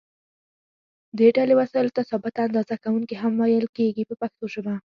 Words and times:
دې 1.17 1.27
ډلې 1.37 1.53
وسایلو 1.61 1.95
ته 1.97 2.01
ثابته 2.09 2.39
اندازه 2.47 2.75
کوونکي 2.83 3.15
هم 3.21 3.33
ویل 3.39 3.67
کېږي 3.77 4.03
په 4.09 4.15
پښتو 4.21 4.45
ژبه. 4.53 4.73